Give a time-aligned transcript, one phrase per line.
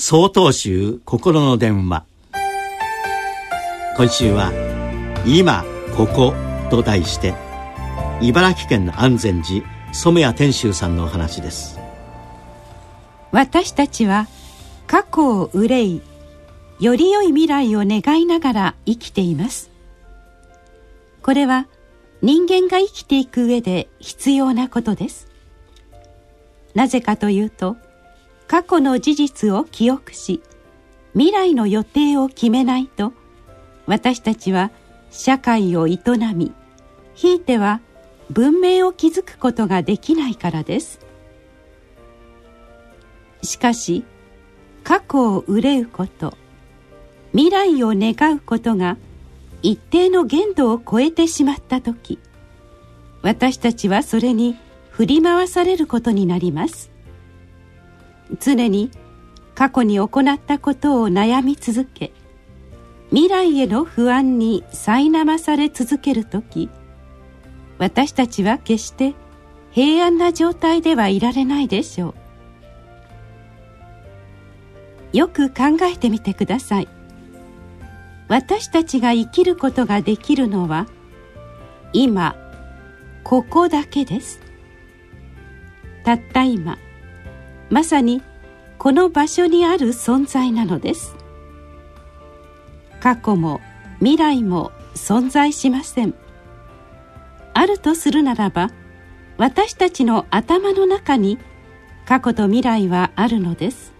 [0.00, 2.04] 曹洞宗心の電話。
[3.96, 4.52] 今週は
[5.26, 5.64] 「今
[5.96, 6.34] ここ」
[6.70, 7.34] と題して
[8.20, 11.80] 茨城県安全寺染谷天秀さんのお話です。
[13.32, 14.28] 私たちは
[14.86, 16.02] 過去を憂い
[16.78, 19.68] より良い未来を願いながら生きています。
[21.22, 21.66] これは
[22.22, 25.26] 人間が生きていく上で必要なことです。
[26.76, 27.76] なぜかというと
[28.48, 30.42] 過去の事実を記憶し
[31.12, 33.12] 未来の予定を決めないと
[33.86, 34.70] 私たちは
[35.10, 35.98] 社会を営
[36.34, 36.52] み
[37.14, 37.80] ひいては
[38.30, 41.00] 文明を築くことができないからです。
[43.42, 44.04] しかし
[44.84, 46.36] 過去を憂うこと
[47.32, 48.96] 未来を願うことが
[49.62, 52.18] 一定の限度を超えてしまった時
[53.22, 54.56] 私たちはそれに
[54.90, 56.90] 振り回されることになります。
[58.40, 58.90] 常に
[59.54, 62.12] 過去に行ったことを悩み続け
[63.10, 66.68] 未来への不安に苛まされ続ける時
[67.78, 69.14] 私たちは決して
[69.70, 72.08] 平安な状態ではいられないでしょ
[75.12, 75.16] う。
[75.16, 76.88] よく考えてみてください。
[78.28, 80.86] 私たちが生きることができるのは
[81.92, 82.36] 今
[83.24, 84.40] ここだけです。
[86.04, 86.78] たった今
[87.70, 88.22] まさに
[88.78, 91.16] この場所にある存在なのです。
[93.00, 93.60] 過去も
[93.98, 96.14] 未来も存在しません。
[97.54, 98.70] あるとするならば
[99.36, 101.38] 私たちの頭の中に
[102.06, 103.92] 過去と未来はあるのです。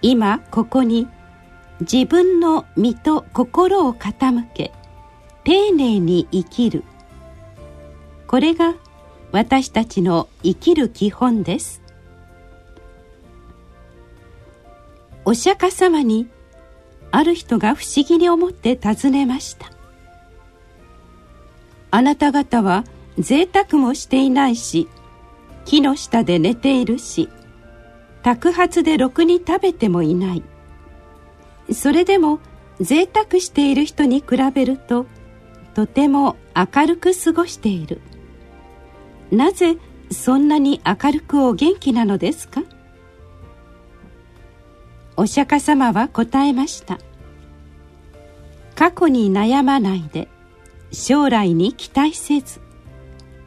[0.00, 1.08] 今ここに
[1.80, 4.72] 自分の身と心を傾け
[5.44, 6.84] 丁寧に生きる。
[8.26, 8.74] これが
[9.30, 11.82] 私たちの生きる基本です。
[15.24, 16.28] お釈迦様に
[17.10, 19.70] ある人が不思議に思って尋ねました。
[21.90, 22.84] あなた方は
[23.18, 24.88] 贅沢もしていないし
[25.64, 27.28] 木の下で寝ているし
[28.22, 30.42] 托発でろくに食べてもいない。
[31.72, 32.40] それでも
[32.80, 35.04] 贅沢している人に比べると
[35.74, 38.00] とても明るく過ごしている。
[39.30, 39.76] なぜ
[40.10, 42.62] そんなに明るくお元気なのですか？
[45.16, 46.98] お釈迦様は答えました。
[48.74, 50.28] 過去に悩まないで
[50.92, 52.60] 将来に期待せず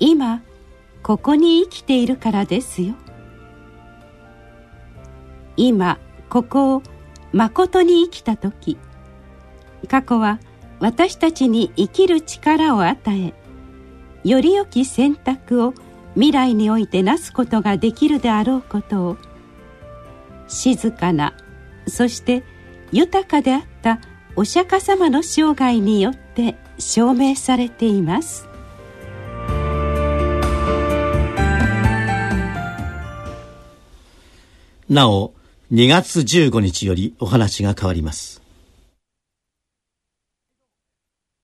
[0.00, 0.42] 今
[1.02, 2.94] ここに生きているからですよ。
[5.56, 6.82] 今ここを
[7.32, 8.76] まことに生きた時
[9.88, 10.40] 過去は
[10.80, 13.32] 私たちに生きる力を与え
[14.24, 15.74] より良き選択を
[16.14, 19.16] 未来においてなすことができるであろうことを
[20.48, 21.34] 静かな
[21.88, 22.44] そして
[22.92, 24.00] 豊かであった
[24.36, 28.48] お釈迦様の生涯によって証明されています。
[34.88, 35.32] なお
[35.72, 38.41] 2月15日よりお話が変わります。